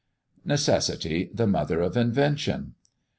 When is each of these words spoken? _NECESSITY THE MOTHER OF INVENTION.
_NECESSITY 0.47 1.29
THE 1.31 1.45
MOTHER 1.45 1.79
OF 1.81 1.95
INVENTION. 1.95 2.73